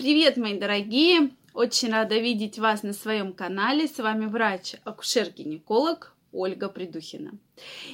Привет, 0.00 0.38
мои 0.38 0.58
дорогие! 0.58 1.28
Очень 1.52 1.90
рада 1.92 2.18
видеть 2.18 2.58
вас 2.58 2.82
на 2.82 2.94
своем 2.94 3.34
канале. 3.34 3.86
С 3.86 3.98
вами 3.98 4.24
врач-акушер-гинеколог 4.24 6.14
Ольга 6.32 6.70
Придухина. 6.70 7.32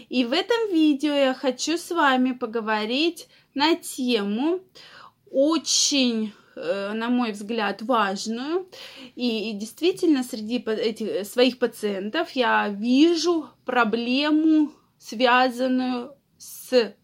И 0.09 0.25
в 0.25 0.33
этом 0.33 0.73
видео 0.73 1.13
я 1.13 1.35
хочу 1.35 1.77
с 1.77 1.91
вами 1.91 2.31
поговорить 2.31 3.27
на 3.55 3.75
тему 3.75 4.61
очень 5.33 6.33
э, 6.55 6.93
на 6.93 7.09
мой 7.09 7.33
взгляд, 7.33 7.83
важную. 7.83 8.69
И 9.17 9.51
действительно, 9.55 10.23
среди 10.23 10.59
этих 10.59 11.27
своих 11.27 11.59
пациентов 11.59 12.31
я 12.37 12.69
вижу 12.69 13.49
проблему, 13.65 14.71
связанную 14.97 16.15
с 16.39 16.95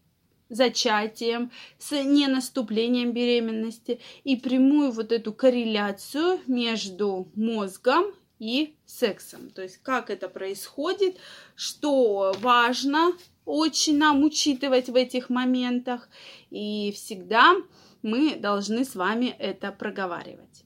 зачатием, 0.52 1.50
с 1.78 1.90
ненаступлением 1.90 3.12
беременности 3.12 4.00
и 4.22 4.36
прямую 4.36 4.92
вот 4.92 5.10
эту 5.10 5.32
корреляцию 5.32 6.40
между 6.46 7.28
мозгом 7.34 8.14
и 8.38 8.74
сексом. 8.86 9.50
То 9.50 9.62
есть 9.62 9.78
как 9.82 10.10
это 10.10 10.28
происходит, 10.28 11.16
что 11.54 12.34
важно 12.40 13.12
очень 13.44 13.98
нам 13.98 14.22
учитывать 14.22 14.88
в 14.88 14.94
этих 14.94 15.30
моментах. 15.30 16.08
И 16.50 16.92
всегда 16.92 17.56
мы 18.02 18.36
должны 18.36 18.84
с 18.84 18.94
вами 18.94 19.34
это 19.38 19.72
проговаривать. 19.72 20.64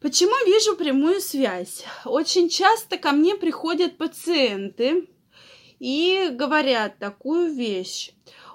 Почему 0.00 0.32
вижу 0.46 0.76
прямую 0.76 1.20
связь? 1.20 1.84
Очень 2.04 2.48
часто 2.48 2.98
ко 2.98 3.12
мне 3.12 3.36
приходят 3.36 3.96
пациенты 3.96 5.08
и 5.78 6.28
говорят 6.32 6.98
такую 6.98 7.54
вещь. 7.54 8.10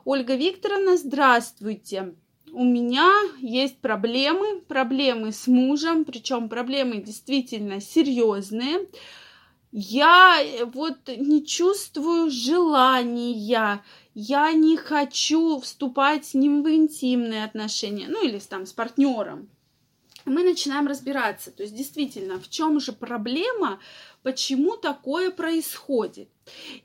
Ольга 0.10 0.36
Викторовна, 0.36 0.96
здравствуйте. 0.96 2.16
У 2.54 2.64
меня 2.64 3.12
есть 3.42 3.80
проблемы, 3.80 4.62
проблемы 4.62 5.34
с 5.34 5.48
мужем, 5.48 6.06
причем 6.06 6.48
проблемы 6.48 7.02
действительно 7.02 7.82
серьезные. 7.82 8.88
Я 9.74 10.38
э, 10.42 10.64
вот 10.64 10.96
не 11.10 11.46
чувствую 11.46 12.32
желания, 12.32 13.84
я 14.14 14.54
не 14.54 14.78
хочу 14.78 15.60
вступать 15.60 16.26
с 16.28 16.34
ним 16.34 16.64
в 16.64 16.70
интимные 16.70 17.44
отношения, 17.44 18.08
ну 18.08 18.26
или 18.26 18.40
там 18.40 18.66
с 18.66 18.72
партнером 18.72 19.50
мы 20.28 20.44
начинаем 20.44 20.88
разбираться, 20.88 21.52
то 21.52 21.64
есть 21.64 21.76
действительно, 21.76 22.40
в 22.40 22.50
чем 22.50 22.80
же 22.80 22.92
проблема, 22.92 23.80
почему 24.24 24.78
такое 24.78 25.32
происходит. 25.32 26.30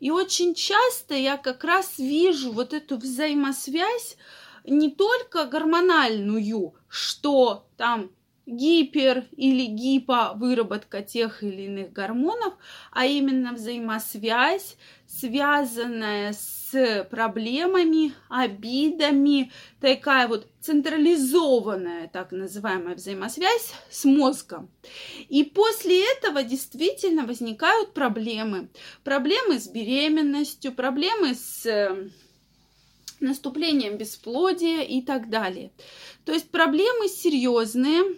И 0.00 0.10
очень 0.10 0.54
часто 0.54 1.14
я 1.14 1.36
как 1.36 1.64
раз 1.64 1.98
вижу 1.98 2.52
вот 2.52 2.72
эту 2.72 2.96
взаимосвязь 2.96 4.16
не 4.64 4.90
только 4.90 5.44
гормональную, 5.44 6.74
что 6.88 7.66
там 7.76 8.10
гипер 8.46 9.24
или 9.36 9.66
гипо 9.66 10.32
выработка 10.36 11.02
тех 11.02 11.42
или 11.42 11.62
иных 11.62 11.92
гормонов, 11.92 12.54
а 12.90 13.06
именно 13.06 13.52
взаимосвязь, 13.52 14.76
связанная 15.06 16.32
с 16.32 17.06
проблемами, 17.10 18.14
обидами, 18.28 19.52
такая 19.80 20.26
вот 20.26 20.48
централизованная 20.60 22.08
так 22.08 22.32
называемая 22.32 22.94
взаимосвязь 22.94 23.74
с 23.90 24.04
мозгом. 24.04 24.70
И 25.28 25.44
после 25.44 26.02
этого 26.12 26.42
действительно 26.42 27.26
возникают 27.26 27.94
проблемы. 27.94 28.70
Проблемы 29.04 29.58
с 29.60 29.68
беременностью, 29.68 30.72
проблемы 30.72 31.34
с 31.34 31.66
э, 31.66 32.10
наступлением 33.20 33.98
бесплодия 33.98 34.82
и 34.82 35.02
так 35.02 35.30
далее. 35.30 35.72
То 36.24 36.32
есть 36.32 36.50
проблемы 36.50 37.08
серьезные, 37.08 38.16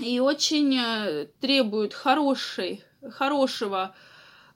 и 0.00 0.20
очень 0.20 0.76
э, 0.76 1.26
требуют 1.40 1.94
хорошей, 1.94 2.82
хорошего 3.10 3.94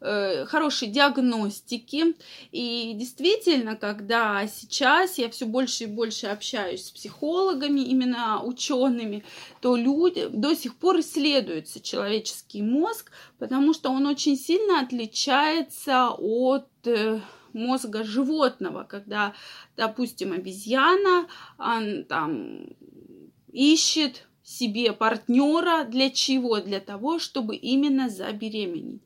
э, 0.01 0.47
хорошей 0.47 0.89
диагностики. 0.89 2.17
И 2.51 2.93
действительно, 2.95 3.77
когда 3.77 4.47
сейчас 4.47 5.19
я 5.19 5.31
все 5.31 5.47
больше 5.47 5.85
и 5.85 5.87
больше 5.87 6.27
общаюсь 6.27 6.87
с 6.87 6.91
психологами, 6.91 7.81
именно 7.81 8.43
учеными, 8.43 9.25
то 9.61 9.77
люди 9.77 10.29
до 10.29 10.55
сих 10.55 10.77
пор 10.77 11.01
исследуется 11.01 11.81
человеческий 11.81 12.63
мозг, 12.63 13.11
потому 13.39 13.75
что 13.75 13.91
он 13.91 14.07
очень 14.07 14.37
сильно 14.37 14.81
отличается 14.81 16.11
от 16.11 16.69
э, 16.85 17.21
мозга 17.53 18.05
животного, 18.05 18.85
когда, 18.85 19.35
допустим, 19.77 20.33
обезьяна 20.33 21.27
он, 21.59 22.05
там 22.05 22.67
ищет 23.53 24.28
себе 24.49 24.93
партнера. 24.93 25.85
Для 25.85 26.11
чего? 26.11 26.61
Для 26.61 26.81
того, 26.81 27.19
чтобы 27.19 27.57
именно 27.57 28.09
забеременеть. 28.09 29.03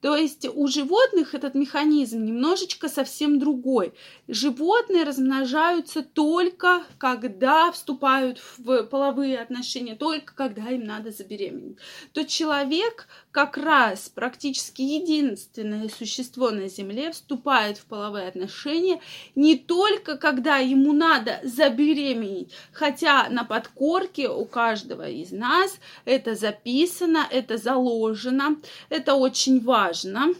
То 0.00 0.16
есть 0.16 0.46
у 0.46 0.68
животных 0.68 1.34
этот 1.34 1.54
механизм 1.54 2.24
немножечко 2.24 2.88
совсем 2.88 3.40
другой. 3.40 3.94
Животные 4.28 5.02
размножаются 5.02 6.02
только 6.02 6.84
когда 6.98 7.72
вступают 7.72 8.38
в 8.56 8.84
половые 8.84 9.40
отношения, 9.40 9.96
только 9.96 10.34
когда 10.34 10.68
им 10.70 10.84
надо 10.84 11.10
забеременеть. 11.10 11.78
То 12.12 12.24
человек 12.24 13.08
как 13.32 13.56
раз 13.56 14.08
практически 14.08 14.82
единственное 14.82 15.88
существо 15.88 16.50
на 16.50 16.68
Земле 16.68 17.10
вступает 17.10 17.78
в 17.78 17.86
половые 17.86 18.28
отношения 18.28 19.00
не 19.34 19.56
только 19.56 20.16
когда 20.16 20.58
ему 20.58 20.92
надо 20.92 21.40
забеременеть, 21.42 22.52
хотя 22.72 23.28
на 23.30 23.42
подкорке 23.42 24.28
у 24.28 24.44
каждого 24.44 25.08
из 25.08 25.32
нас 25.32 25.78
это 26.04 26.36
записано, 26.36 27.26
это 27.30 27.56
заложено, 27.56 28.58
это 28.90 29.14
очень 29.14 29.60
важно 29.60 29.87
важно. 29.88 30.34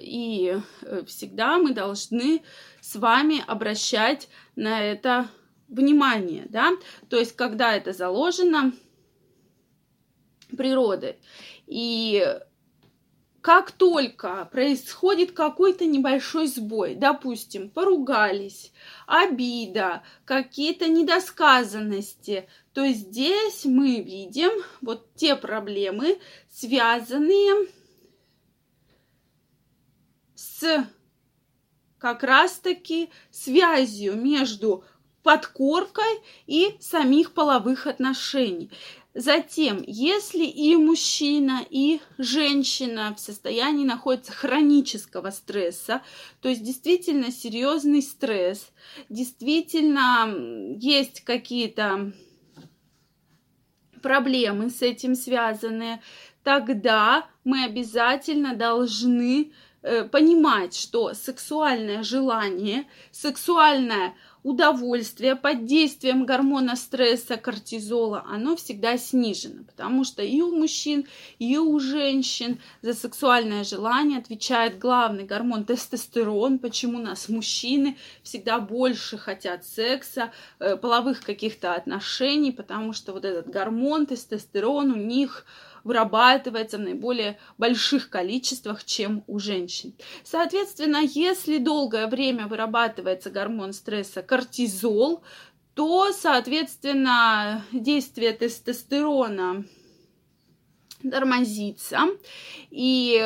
И 0.00 0.58
э, 0.82 1.04
всегда 1.06 1.58
мы 1.58 1.72
должны 1.74 2.42
с 2.80 2.96
вами 2.96 3.42
обращать 3.46 4.28
на 4.54 4.80
это 4.80 5.28
внимание, 5.68 6.46
да, 6.48 6.70
то 7.08 7.16
есть 7.16 7.34
когда 7.34 7.74
это 7.74 7.92
заложено 7.92 8.72
природой. 10.56 11.18
И 11.66 12.24
как 13.46 13.70
только 13.70 14.48
происходит 14.50 15.30
какой-то 15.30 15.86
небольшой 15.86 16.48
сбой, 16.48 16.96
допустим, 16.96 17.70
поругались, 17.70 18.72
обида, 19.06 20.02
какие-то 20.24 20.88
недосказанности, 20.88 22.48
то 22.72 22.84
здесь 22.88 23.64
мы 23.64 24.00
видим 24.00 24.50
вот 24.80 25.14
те 25.14 25.36
проблемы, 25.36 26.18
связанные 26.50 27.68
с 30.34 30.84
как 31.98 32.24
раз-таки 32.24 33.10
связью 33.30 34.16
между 34.16 34.82
подкоркой 35.22 36.20
и 36.48 36.76
самих 36.80 37.32
половых 37.32 37.86
отношений. 37.86 38.72
Затем, 39.18 39.82
если 39.86 40.44
и 40.44 40.76
мужчина, 40.76 41.64
и 41.70 42.00
женщина 42.18 43.14
в 43.16 43.18
состоянии 43.18 43.86
находятся 43.86 44.30
хронического 44.32 45.30
стресса, 45.30 46.02
то 46.42 46.50
есть 46.50 46.62
действительно 46.62 47.32
серьезный 47.32 48.02
стресс, 48.02 48.70
действительно 49.08 50.76
есть 50.78 51.22
какие-то 51.24 52.12
проблемы 54.02 54.68
с 54.68 54.82
этим 54.82 55.14
связанные, 55.14 56.02
тогда 56.42 57.26
мы 57.42 57.64
обязательно 57.64 58.54
должны 58.54 59.50
э, 59.80 60.04
понимать, 60.04 60.76
что 60.76 61.14
сексуальное 61.14 62.02
желание, 62.02 62.84
сексуальное 63.12 64.14
удовольствие 64.46 65.34
под 65.34 65.64
действием 65.66 66.24
гормона 66.24 66.76
стресса, 66.76 67.36
кортизола, 67.36 68.24
оно 68.30 68.54
всегда 68.54 68.96
снижено, 68.96 69.64
потому 69.64 70.04
что 70.04 70.22
и 70.22 70.40
у 70.40 70.56
мужчин, 70.56 71.08
и 71.40 71.58
у 71.58 71.80
женщин 71.80 72.60
за 72.80 72.94
сексуальное 72.94 73.64
желание 73.64 74.20
отвечает 74.20 74.78
главный 74.78 75.24
гормон 75.24 75.64
тестостерон, 75.64 76.60
почему 76.60 77.00
нас 77.00 77.28
мужчины 77.28 77.96
всегда 78.22 78.60
больше 78.60 79.18
хотят 79.18 79.64
секса, 79.66 80.30
э, 80.60 80.76
половых 80.76 81.24
каких-то 81.24 81.74
отношений, 81.74 82.52
потому 82.52 82.92
что 82.92 83.14
вот 83.14 83.24
этот 83.24 83.48
гормон 83.50 84.06
тестостерон 84.06 84.92
у 84.92 84.96
них 84.96 85.44
вырабатывается 85.86 86.76
в 86.76 86.80
наиболее 86.80 87.38
больших 87.58 88.10
количествах, 88.10 88.84
чем 88.84 89.22
у 89.26 89.38
женщин. 89.38 89.94
Соответственно, 90.24 90.98
если 90.98 91.58
долгое 91.58 92.08
время 92.08 92.48
вырабатывается 92.48 93.30
гормон 93.30 93.72
стресса 93.72 94.22
кортизол, 94.22 95.22
то, 95.74 96.12
соответственно, 96.12 97.64
действие 97.72 98.32
тестостерона 98.32 99.64
тормозится, 101.02 102.00
и 102.70 103.20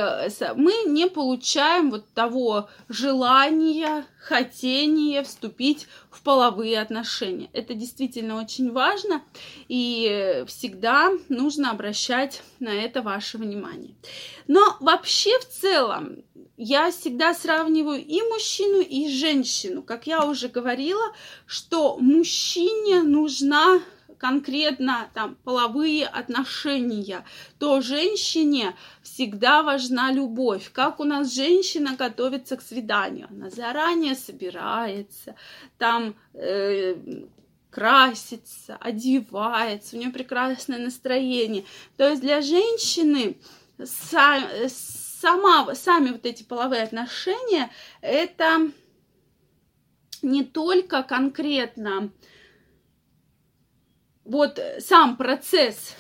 мы 0.56 0.72
не 0.86 1.08
получаем 1.08 1.90
вот 1.90 2.08
того 2.12 2.68
желания, 2.88 4.04
хотения 4.20 5.22
вступить 5.22 5.86
в 6.10 6.22
половые 6.22 6.80
отношения. 6.80 7.48
Это 7.52 7.74
действительно 7.74 8.40
очень 8.40 8.70
важно, 8.72 9.22
и 9.68 10.44
всегда 10.46 11.10
нужно 11.28 11.70
обращать 11.70 12.42
на 12.58 12.68
это 12.68 13.02
ваше 13.02 13.38
внимание. 13.38 13.94
Но 14.46 14.76
вообще 14.80 15.38
в 15.40 15.48
целом 15.48 16.22
я 16.56 16.90
всегда 16.90 17.32
сравниваю 17.32 18.04
и 18.04 18.20
мужчину, 18.22 18.80
и 18.80 19.08
женщину. 19.08 19.82
Как 19.82 20.06
я 20.06 20.26
уже 20.26 20.48
говорила, 20.48 21.14
что 21.46 21.96
мужчине 21.96 23.02
нужна 23.02 23.80
конкретно 24.20 25.08
там 25.14 25.36
половые 25.44 26.06
отношения, 26.06 27.24
то 27.58 27.80
женщине 27.80 28.76
всегда 29.02 29.62
важна 29.62 30.12
любовь. 30.12 30.70
Как 30.72 31.00
у 31.00 31.04
нас 31.04 31.34
женщина 31.34 31.96
готовится 31.96 32.56
к 32.56 32.62
свиданию? 32.62 33.28
Она 33.30 33.48
заранее 33.48 34.14
собирается, 34.14 35.34
там 35.78 36.14
э, 36.34 36.96
красится, 37.70 38.76
одевается, 38.78 39.96
у 39.96 39.98
нее 39.98 40.10
прекрасное 40.10 40.78
настроение. 40.78 41.64
То 41.96 42.08
есть 42.08 42.20
для 42.20 42.42
женщины 42.42 43.38
сама, 43.82 45.74
сами 45.74 46.10
вот 46.10 46.26
эти 46.26 46.42
половые 46.42 46.82
отношения 46.82 47.70
это 48.02 48.70
не 50.20 50.44
только 50.44 51.02
конкретно 51.02 52.10
вот 54.30 54.60
сам 54.78 55.16
процесс 55.16 55.96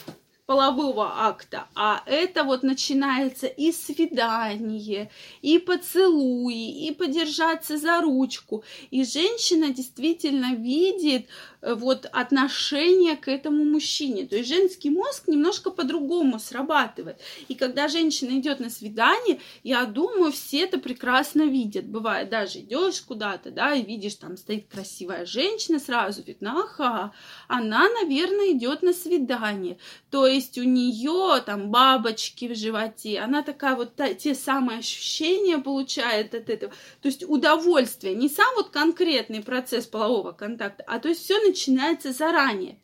полового 0.46 1.26
акта, 1.28 1.66
а 1.74 2.02
это 2.06 2.44
вот 2.44 2.62
начинается 2.62 3.46
и 3.46 3.72
свидание, 3.72 5.10
и 5.42 5.58
поцелуи, 5.58 6.86
и 6.86 6.92
подержаться 6.92 7.76
за 7.76 8.00
ручку. 8.00 8.64
И 8.90 9.04
женщина 9.04 9.72
действительно 9.72 10.54
видит 10.54 11.26
Э, 11.59 11.59
вот 11.62 12.06
отношение 12.12 13.16
к 13.16 13.28
этому 13.28 13.64
мужчине. 13.64 14.26
То 14.26 14.36
есть 14.36 14.48
женский 14.48 14.90
мозг 14.90 15.28
немножко 15.28 15.70
по-другому 15.70 16.38
срабатывает. 16.38 17.20
И 17.48 17.54
когда 17.54 17.88
женщина 17.88 18.38
идет 18.38 18.60
на 18.60 18.70
свидание, 18.70 19.40
я 19.62 19.84
думаю, 19.84 20.32
все 20.32 20.60
это 20.60 20.78
прекрасно 20.78 21.42
видят. 21.42 21.86
Бывает, 21.86 22.30
даже 22.30 22.60
идешь 22.60 23.00
куда-то, 23.02 23.50
да, 23.50 23.74
и 23.74 23.84
видишь, 23.84 24.14
там 24.14 24.36
стоит 24.36 24.68
красивая 24.68 25.26
женщина, 25.26 25.78
сразу 25.78 26.22
видно, 26.22 26.62
ага, 26.62 27.12
она, 27.48 27.88
наверное, 27.88 28.52
идет 28.52 28.82
на 28.82 28.92
свидание. 28.92 29.78
То 30.10 30.26
есть 30.26 30.56
у 30.58 30.62
нее 30.62 31.42
там 31.44 31.70
бабочки 31.70 32.46
в 32.46 32.56
животе, 32.56 33.18
она 33.18 33.42
такая 33.42 33.76
вот 33.76 33.94
та, 33.96 34.14
те 34.14 34.34
самые 34.34 34.78
ощущения 34.78 35.58
получает 35.58 36.34
от 36.34 36.48
этого. 36.48 36.72
То 37.02 37.08
есть 37.08 37.24
удовольствие, 37.28 38.14
не 38.14 38.28
сам 38.28 38.54
вот 38.56 38.70
конкретный 38.70 39.42
процесс 39.42 39.86
полового 39.86 40.32
контакта, 40.32 40.84
а 40.86 40.98
то 40.98 41.08
есть 41.08 41.22
все 41.22 41.49
начинается 41.50 42.12
заранее. 42.12 42.78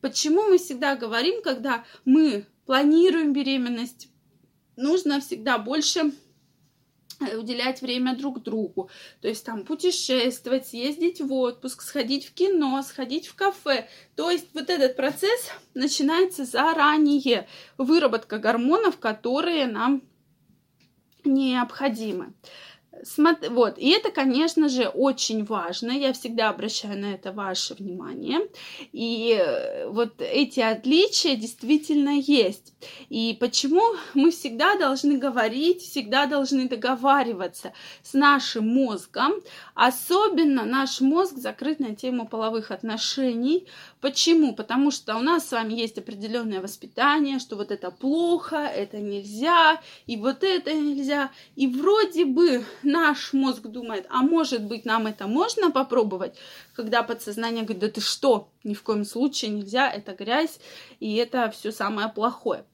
Почему 0.00 0.42
мы 0.42 0.58
всегда 0.58 0.94
говорим, 0.94 1.42
когда 1.42 1.84
мы 2.04 2.46
планируем 2.66 3.32
беременность, 3.32 4.08
нужно 4.76 5.20
всегда 5.20 5.58
больше 5.58 6.12
э, 7.20 7.36
уделять 7.36 7.80
время 7.80 8.14
друг 8.14 8.42
другу, 8.42 8.90
то 9.20 9.28
есть 9.28 9.44
там 9.44 9.64
путешествовать, 9.64 10.68
съездить 10.68 11.20
в 11.20 11.32
отпуск, 11.32 11.82
сходить 11.82 12.26
в 12.26 12.34
кино, 12.34 12.82
сходить 12.82 13.26
в 13.26 13.34
кафе. 13.34 13.88
То 14.16 14.30
есть 14.30 14.48
вот 14.52 14.68
этот 14.68 14.96
процесс 14.96 15.50
начинается 15.74 16.44
заранее, 16.44 17.48
выработка 17.78 18.38
гормонов, 18.38 18.98
которые 18.98 19.66
нам 19.66 20.02
необходимы. 21.24 22.34
Смотри, 23.02 23.48
вот, 23.48 23.78
и 23.78 23.90
это, 23.90 24.10
конечно 24.10 24.68
же, 24.68 24.88
очень 24.88 25.44
важно. 25.44 25.92
Я 25.92 26.12
всегда 26.12 26.50
обращаю 26.50 26.98
на 26.98 27.14
это 27.14 27.32
ваше 27.32 27.74
внимание. 27.74 28.40
И 28.92 29.36
э, 29.38 29.88
вот 29.88 30.20
эти 30.20 30.60
отличия 30.60 31.36
действительно 31.36 32.10
есть. 32.10 32.74
И 33.08 33.36
почему 33.40 33.82
мы 34.14 34.30
всегда 34.30 34.76
должны 34.76 35.18
говорить, 35.18 35.82
всегда 35.82 36.26
должны 36.26 36.68
договариваться 36.68 37.72
с 38.02 38.12
нашим 38.12 38.68
мозгом. 38.68 39.32
Особенно 39.74 40.64
наш 40.64 41.00
мозг 41.00 41.36
закрыт 41.36 41.80
на 41.80 41.94
тему 41.94 42.28
половых 42.28 42.70
отношений. 42.70 43.66
Почему? 44.00 44.54
Потому 44.54 44.90
что 44.90 45.16
у 45.16 45.20
нас 45.20 45.48
с 45.48 45.52
вами 45.52 45.74
есть 45.74 45.98
определенное 45.98 46.62
воспитание, 46.62 47.38
что 47.38 47.56
вот 47.56 47.70
это 47.70 47.90
плохо, 47.90 48.56
это 48.56 48.98
нельзя, 48.98 49.80
и 50.06 50.16
вот 50.16 50.42
это 50.42 50.72
нельзя. 50.72 51.30
И 51.54 51.66
вроде 51.66 52.24
бы 52.24 52.64
наш 52.82 53.34
мозг 53.34 53.62
думает, 53.66 54.06
а 54.08 54.22
может 54.22 54.64
быть 54.64 54.86
нам 54.86 55.06
это 55.06 55.26
можно 55.26 55.70
попробовать, 55.70 56.34
когда 56.74 57.02
подсознание 57.02 57.64
говорит, 57.64 57.80
да 57.80 57.88
ты 57.90 58.00
что, 58.00 58.48
ни 58.64 58.72
в 58.72 58.82
коем 58.82 59.04
случае 59.04 59.50
нельзя, 59.50 59.90
это 59.90 60.14
грязь, 60.14 60.60
и 60.98 61.16
это 61.16 61.50
все 61.50 61.70
самое 61.70 62.08
плохое. 62.08 62.64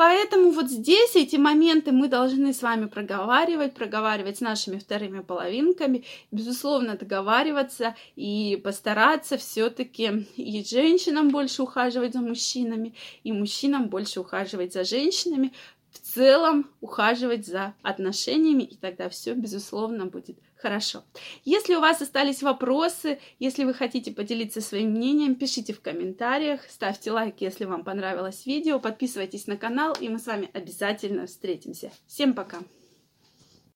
Поэтому 0.00 0.50
вот 0.52 0.70
здесь 0.70 1.14
эти 1.14 1.36
моменты 1.36 1.92
мы 1.92 2.08
должны 2.08 2.54
с 2.54 2.62
вами 2.62 2.86
проговаривать, 2.86 3.74
проговаривать 3.74 4.38
с 4.38 4.40
нашими 4.40 4.78
вторыми 4.78 5.20
половинками, 5.20 6.06
безусловно, 6.30 6.96
договариваться 6.96 7.94
и 8.16 8.58
постараться 8.64 9.36
все-таки 9.36 10.26
и 10.36 10.64
женщинам 10.64 11.28
больше 11.28 11.62
ухаживать 11.62 12.14
за 12.14 12.22
мужчинами, 12.22 12.94
и 13.24 13.32
мужчинам 13.32 13.90
больше 13.90 14.20
ухаживать 14.20 14.72
за 14.72 14.84
женщинами, 14.84 15.52
в 15.92 15.98
целом 15.98 16.70
ухаживать 16.80 17.46
за 17.46 17.74
отношениями, 17.82 18.62
и 18.62 18.76
тогда 18.76 19.08
все, 19.08 19.34
безусловно, 19.34 20.06
будет 20.06 20.38
хорошо. 20.56 21.02
Если 21.44 21.74
у 21.74 21.80
вас 21.80 22.02
остались 22.02 22.42
вопросы, 22.42 23.18
если 23.38 23.64
вы 23.64 23.74
хотите 23.74 24.12
поделиться 24.12 24.60
своим 24.60 24.90
мнением, 24.90 25.34
пишите 25.34 25.72
в 25.72 25.80
комментариях, 25.80 26.62
ставьте 26.68 27.10
лайк, 27.10 27.36
если 27.40 27.64
вам 27.64 27.84
понравилось 27.84 28.46
видео, 28.46 28.78
подписывайтесь 28.78 29.46
на 29.46 29.56
канал, 29.56 29.96
и 29.98 30.08
мы 30.08 30.18
с 30.18 30.26
вами 30.26 30.50
обязательно 30.52 31.26
встретимся. 31.26 31.90
Всем 32.06 32.34
пока! 32.34 32.58